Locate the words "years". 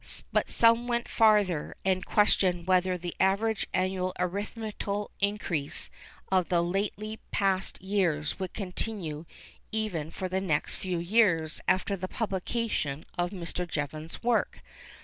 7.83-8.39, 10.97-11.61